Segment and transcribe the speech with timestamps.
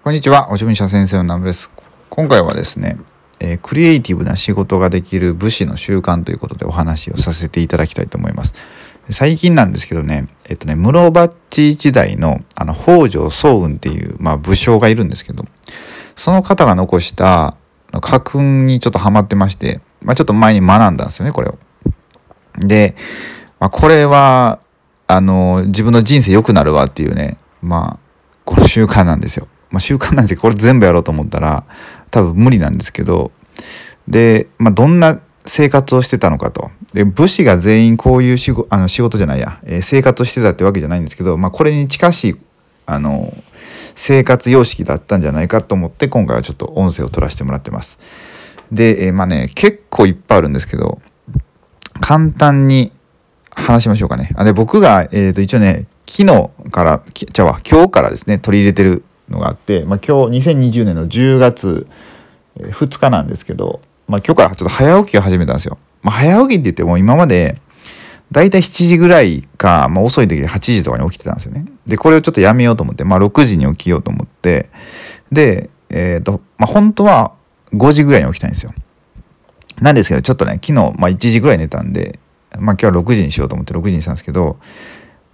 [0.00, 1.72] こんにちは、おじゅみしゃ先生のナムです。
[2.08, 2.98] 今回はですね、
[3.40, 8.54] えー、クリエイティブな仕事ができる武士の習慣ということでお話をさせていただきたいと思います。
[9.10, 15.44] 最近なんですけどね、えっとね、室町時代のあの北条早雲っていう、まあ、武将がいるんですけど、
[16.14, 17.56] その方が残した
[17.90, 21.58] 家訓にちょっとハマってまして、まあ、ちょっと前に学んだんですよね、これを。
[22.56, 22.94] で、
[23.58, 24.60] まあ、これは、
[25.08, 27.98] あの、自分の人生良くなるわっていうね、まあ、
[28.44, 29.48] この習慣なんですよ。
[29.70, 31.64] まあ、習慣なんですけどこれ全部やろうと思ったら
[32.10, 33.30] 多分無理なんですけど
[34.06, 42.36] で、まあ、どんな生活をしてたのかとで武士が全員こういう仕事あの仕事じゃないや、えー、生活をしてたってわけじゃないんですけど、まあ、これに近しい
[42.86, 43.32] あの
[43.94, 47.98] 生活様式だったんじゃないかと思って今回はちょっと音声を取らせてもらってます。
[48.70, 51.00] で、えー、まあね結構いっぱいあるんですけど
[52.00, 52.92] 簡単に
[53.50, 54.30] 話しましょうかね。
[54.36, 61.86] あで僕が、えー、と一応ね昨日からじゃあ今日からですね取り入れてるのがあって、まあ、今日2020年の10月
[62.58, 65.78] 2日なんですけど、まあ、今日からちょっと早起きを始めたんですよ。
[66.02, 67.60] まあ、早起きって言っても今まで
[68.30, 71.66] だいたい7時ぐらいか、まあ、遅い時に8時とかに起きてたんですよね。
[71.86, 74.70] でこれをちょっとやめようと思って、まあ、6時に起きようと思って
[75.32, 77.32] で、えっ、ー、とまあ、本当は
[77.72, 78.72] 5時ぐらいに起きたいんですよ。
[79.80, 82.18] なんですけどちょっとね昨日、まあ、1時ぐらい寝たんで、
[82.58, 84.58] まあ、今日は6時にしようと思って6時にしたんですけど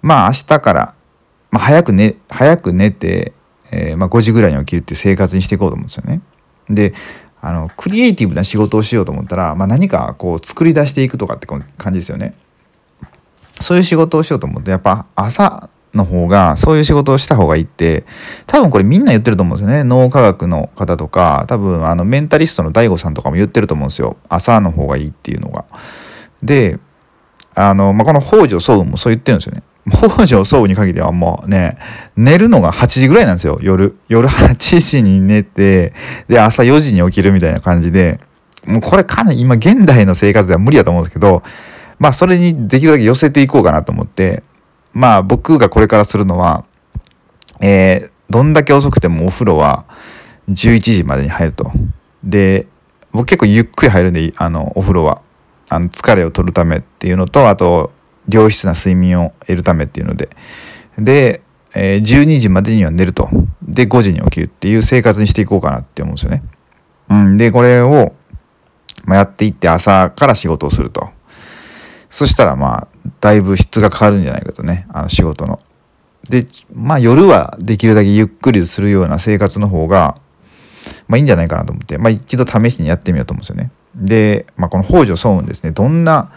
[0.00, 0.94] まあ明日から、
[1.50, 3.32] まあ、早く寝早く寝て
[3.72, 6.20] えー、まあ、5時ぐらいに起きるっていう生活にしていこうと思うんですよね。
[6.68, 6.94] で
[7.40, 12.34] あのクリエイティブな仕事をしようと思ったら、まあ、何かこう作り出していくとかって感じですよね。
[13.58, 18.04] そういう仕事をしようと思ってやっぱ朝の方がそういう仕事をした方がいいって
[18.46, 25.64] 多分これみんな言ってると思うんですよね脳科学の方とか多分あのメンタリストの DAIGO さんとかも言ってると思うんですよ朝の方がいいっていうのが。
[26.42, 26.78] で
[27.54, 29.62] あの、まあ、この北条早雲もそう言ってるんですよね。
[29.90, 31.76] 北条総に限ってはもうね、
[32.16, 33.96] 寝るのが8時ぐらいなんですよ、夜。
[34.08, 35.92] 夜8時に寝て、
[36.28, 38.20] で、朝4時に起きるみたいな感じで、
[38.64, 41.42] もうこれかなり今現代の生活では無理だと思うんですけど、
[41.98, 44.44] まあそれにできるだけ寄せていこうかなと思って、
[44.92, 46.64] まあ僕がこれからするのは、
[47.60, 49.84] えー、どんだけ遅くてもお風呂は
[50.48, 51.72] 11時までに入ると。
[52.22, 52.66] で、
[53.10, 55.22] 僕結構ゆっくり入るんで、あの、お風呂は。
[55.68, 57.92] あの疲れを取るためっていうのと、あと、
[58.28, 60.30] 良質な睡眠を得るためっていうので。
[60.98, 61.42] で、
[61.74, 63.28] えー、12時までには寝ると。
[63.62, 66.42] で5時に起きるっていう生活にしていこうかなって思うんですよね。
[67.10, 68.14] うん、でこれを、
[69.04, 71.08] ま、やっていって朝から仕事をすると。
[72.10, 72.88] そしたらまあ
[73.20, 74.86] だいぶ質が変わるんじゃないかとね。
[74.90, 75.60] あの仕事の。
[76.28, 80.16] でまあ夜はできるだけゆっくりするような生活の方が
[81.08, 83.70] まあいいんじゃないかなと思って、まあ、一度試しにやってみようと思うんですよね。
[83.94, 85.72] で、まあ、この北条早雲ですね。
[85.72, 86.32] どんな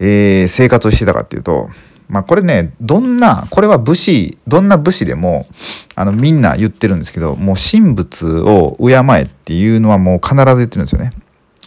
[0.00, 1.68] えー、生活をしてたかっていうと、
[2.08, 5.46] まあ、これねどんなこれは武士どんな武士でも
[5.94, 11.12] あのみんな言ってるんですけどもう神仏を敬えっていうのはもう必ず言ってるんですよね。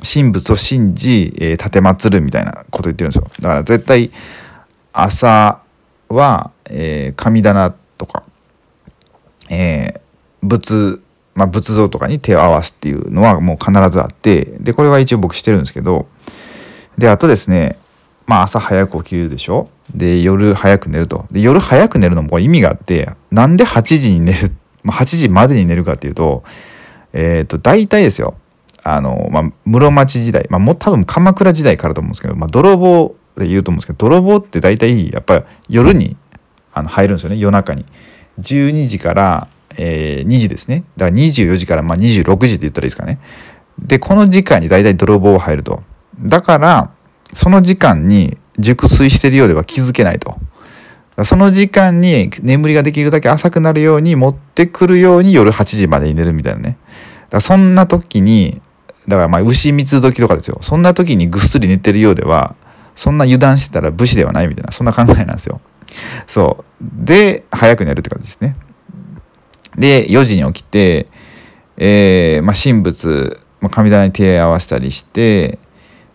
[0.03, 3.27] 神仏を信じ、えー、奉るみたいなこと言ってるんですよ。
[3.39, 4.11] だから絶対
[4.93, 5.61] 朝
[6.07, 8.23] は、えー、神棚とか、
[9.49, 11.01] えー、仏
[11.37, 16.07] まあ、仏像とかに手を合わすっていうのはもう必ずあってでこれは一応僕してるんですけど
[16.97, 17.77] であとですね
[18.27, 19.69] まあ朝早く起きるでしょ？
[19.95, 24.51] で夜早く寝るとで夜早く寝るのも意味があってなんで8時に寝る、
[24.83, 26.43] まあ、8時までに寝るかっていうと
[27.13, 28.35] えっ、ー、と大体ですよ
[28.83, 36.17] あの、まあ、室町時代、まあ、も多分鎌倉時代からと思うんですけど、まあ、泥棒で言うと思うんですけど泥棒って大体やっぱり夜に
[36.73, 37.85] あの入るんですよね夜中に。
[38.39, 43.19] 12時から、えー、2時ですねだから24時からまあ26時って言ったらいいですかね。
[43.79, 45.81] でこの時間に大体泥棒入ると。
[46.19, 46.91] だから
[47.33, 50.37] その時間に熟睡しているようでは気づけないと。
[51.23, 56.77] その時間に眠りができるだけ浅くなるように持ってくるように夜8時までに寝るみたいなね。
[57.39, 58.61] そんな時に、
[59.07, 60.59] だからまあ牛蜜時とかですよ。
[60.61, 62.55] そんな時にぐっすり寝てるようでは、
[62.95, 65.59] そんな油断してたら武士ではないみたいな、そんな考えなんですよ。
[66.27, 66.83] そう。
[67.05, 68.55] で、早く寝るって感じですね。
[69.77, 71.07] で、4時に起きて、
[71.77, 75.59] えー、まあ、神仏、まあ、神棚に手を合わせたりして、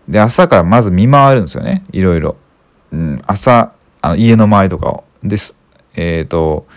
[0.07, 1.83] で朝からまず見回るんですよね。
[1.91, 2.35] いろいろ、
[2.91, 5.03] うん、朝あの家の周りとかを。
[5.23, 5.57] です
[5.95, 6.67] えっ、ー、と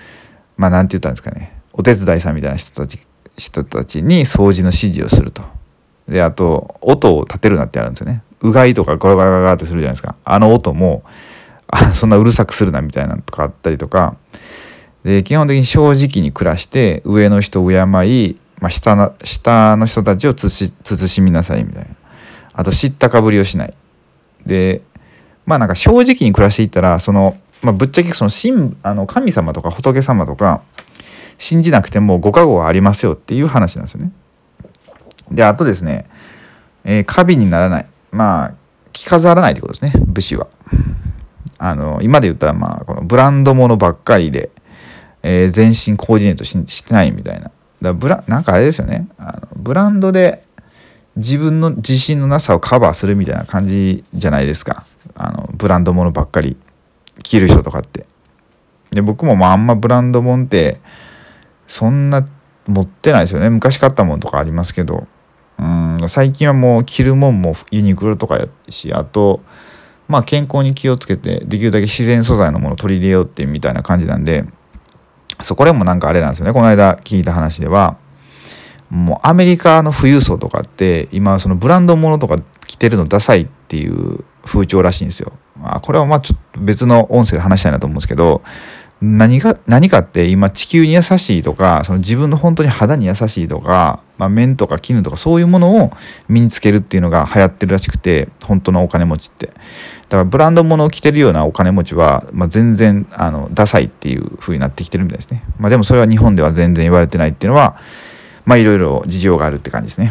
[0.56, 1.60] まあ何て言ったんですかね。
[1.72, 3.00] お手伝いさんみたいな人たち
[3.36, 5.42] 人たちに掃除の指示をすると。
[6.08, 8.22] であと音を立てるなってあるんですよね。
[8.40, 10.14] うがいとかゴロゴロゴロってするじゃないですか。
[10.24, 11.02] あの音も
[11.68, 14.16] あそんなうるさくするなみたいなのとかあったりとか。
[15.04, 17.78] で基本的に正直に暮らして上の人を敬い、
[18.58, 21.95] まあ、下の下の人たちを慎みなさいみたいな。
[22.56, 23.74] あと知ったかぶりをしない
[24.46, 24.80] で
[25.44, 30.62] まあなんか正直に暮らしていったらその、まあ、ぶっちゃけその神あの神様とか仏様とか
[31.38, 34.10] 信じなくてもご加護はありますよっていう話なんですよね。
[35.30, 36.06] であとですね、
[36.84, 38.54] えー、過敏にならないまあ
[38.92, 40.48] 着飾らないってことですね武士は。
[41.58, 44.50] あの今で言ったらまあこのブランドものばっかりで、
[45.22, 47.50] えー、全身コーディネートしてないみたいな。
[47.82, 50.42] だブラなんかあれですよねあのブランドで
[51.16, 54.86] 自分の自信のなさをカバーするみたいな感じじゃないですか。
[55.14, 56.56] あのブランドものばっかり
[57.22, 58.06] 着る人とかって。
[58.90, 60.80] で僕もまああんまブランドもんって
[61.66, 62.26] そんな
[62.66, 63.50] 持ってないですよね。
[63.50, 65.06] 昔買ったもんとかありますけど。
[65.58, 69.40] うん最近はもう着るもんもユニクロとかやしあと
[70.08, 74.44] まあ健康に気をつけてできるだけ自然素材のものを取り入れようってみたいな感じなんで
[75.42, 76.52] そこでもなんかあれなんですよね。
[76.52, 77.96] この間聞いた話では
[78.90, 82.36] もうアメリカの富裕層とかって今そのブランドものとか
[82.66, 85.32] 着てるのダサいっていう風潮らしいんですよ。
[85.58, 88.42] まあこれはまあちょっと別の音声で話したいなと思うんですけど
[89.00, 95.90] 何か何かって今地球に優しいとかその自分の本当に肌に優しいとか、まあ、面とか絹とかそういうものを
[96.28, 107.78] 身につけるっていうのが流行ってるらしくて本当のお金持ちってだからブランド物を着てるようなお金持ちは、まあ、全然あのダサいっていう風になってきてるみたいですね、まあ、でもそれは日本では全然言われてないっていうのは
[108.46, 110.10] まあいろいろ事情があるって感じですね。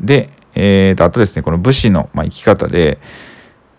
[0.00, 2.98] でえー、とあとですねこの武士の、まあ、生き方で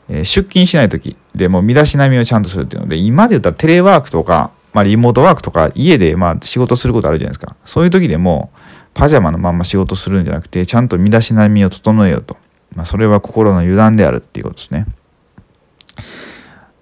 [0.10, 7.56] え出勤しない時でも身だしなみをちゃんとするっていうので今で言ったらテレワークとか、まあ、リモートワークとか家でまあ仕事することあるじゃないですか。
[7.66, 8.52] そういう時でも
[8.94, 12.38] パジャマのまんま仕事するんじゃなくてちゃんと身だしなみを整えようと、
[12.76, 14.86] まあ、それは心の油断であるっていうことですね。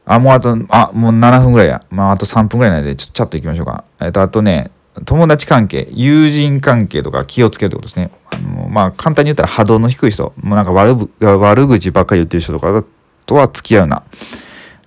[0.05, 1.85] あもうあとあもう7分ぐらいや。
[1.89, 3.85] まああと3分ぐらいなのでちょっとチャットいきましょうか。
[4.01, 4.69] えっとあとね
[5.05, 12.85] 友達関係友人関係とか気をつけるってことですねあのまあ簡単に言ったら波動の低い人もうなんか悪悪口ばっかり言ってる人とか
[13.25, 14.03] とは付き合うな。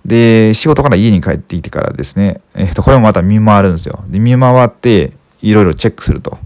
[0.05, 4.05] で、仕事から家に帰ってきてからですね、えっ、と、これもまた見回るんですよ。
[4.07, 5.11] で、見回って、
[5.41, 6.39] いろいろチェックすると。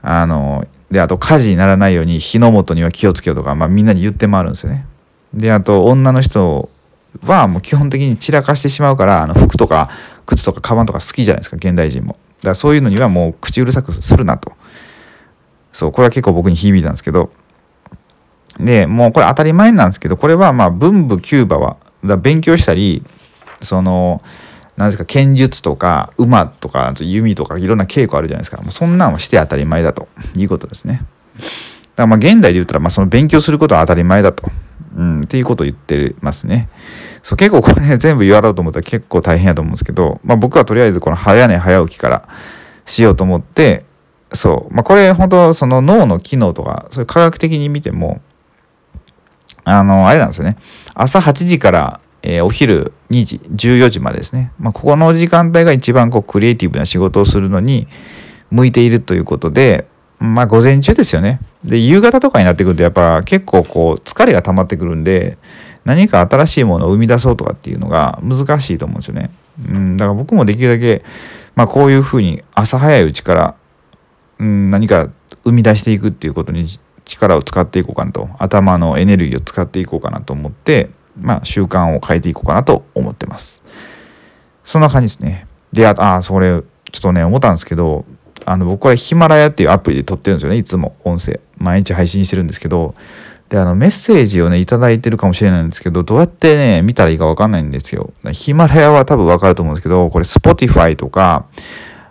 [0.00, 4.86] あの、で、あと火事にならないように火の元には気をつけようとか、まあみんなに言って回るんですよね。
[5.34, 6.70] で、あと女の人
[7.24, 9.90] はもう基本的に散らかしてしまうから、あの服とか
[10.26, 12.16] 靴とかカバンとか好きじゃないですか、現代人も。
[12.42, 14.52] だからそういうのにはもう口うるさくするなと。
[15.72, 17.30] そう、これは結構僕に響いたんですけど、
[18.58, 23.02] でもうこれ当たり前なんですけどこれはまあ文武キューバはだ勉強したり
[23.60, 24.22] その
[24.76, 31.02] 何ですか剣術とか馬とか弓とかいろんな稽古あるじゃないですかもうそんなんはして当たり前だということですね。
[31.34, 31.48] だか
[31.96, 34.50] らまあ現代で言ったらまあその勉強することは当たり前だと、
[34.96, 36.68] うん、っていうことを言ってますね。
[37.22, 42.28] そう結構これ、ね、全部言わろうと思ったら結構大変やと思うんですけど、まあ、僕はとりあえずこの早寝早起きから
[42.84, 43.84] しようと思って
[44.32, 48.20] そうまあこれ本当その脳の機能とかそれ科学的に見ても
[49.64, 50.56] あの、あれなんですよね。
[50.94, 54.52] 朝8時から、えー、お昼2時、14時までですね。
[54.58, 57.86] まあ、ここの時間帯が一番こうクリエイティブな仕事をするのに
[58.50, 59.86] 向いているということで、
[60.18, 61.40] まあ、午前中ですよね。
[61.64, 65.38] で、夕方とかになってくると、やっぱ結構こう、疲れが溜まってくるんで、
[65.84, 69.30] 何か新しいものを生み出そうとかっていうのが難しいと思うんですよね。
[69.68, 71.04] うん、だから僕もできるだけ、
[71.54, 73.54] まあ、こういうふうに朝早いうちから、
[74.38, 75.10] うん、何か
[75.44, 76.66] 生み出していくっていうことに
[77.04, 78.28] 力を使っていこうかなと。
[78.38, 80.90] 頭のエネルギーを使っていこうかなと思って
[81.20, 83.62] まあ習慣を変えていこうかなと思ってます。
[84.64, 85.46] そんな感じですね。
[85.72, 88.04] でああそれちょっとね思ったんですけど
[88.44, 90.56] あの僕はヒマラヤっていうアプリで撮ってるんですよね。
[90.56, 91.40] いつも音声。
[91.58, 92.94] 毎日配信してるんですけど
[93.52, 98.12] であのメッセージをね頂いてるかもしれないんですけどどうやってね見たらいいか分かんないんですよ。
[98.32, 101.46] ヒマラヤは多分分かると思うんですけどこれ Spotify とか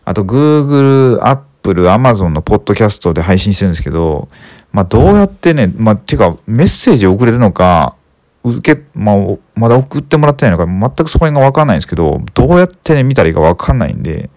[0.06, 4.30] あと Google、Apple、Amazon のポッドキャストで配信してるんですけど
[4.72, 7.96] まあ、どうやってね、まあ、ていうか、メッセージを送れるのか、
[8.44, 9.16] 受け、まあ、
[9.56, 14.30] まだ送ってもらってないのか、全くそこら辺がわかんないんですけど、どうやってね、見たらいいかわかんないんで、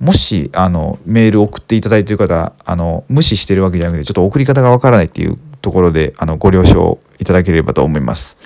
[0.00, 8.36] もし、あの、メール送っていただいてる方、あの、無視してるわけじゃなくて、ちょっと送り方がわからないっていうところで、あの、ご了承いただければと思います。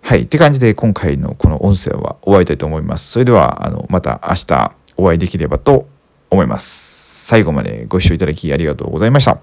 [0.00, 0.22] はい。
[0.22, 3.10] って感じで、今回のこの音声は終わりたいと思います。
[3.12, 5.86] それでは、あの、また明日お会いできればと
[6.30, 7.26] 思います。
[7.26, 9.38] 最後までご視聴いただきありがとうございました。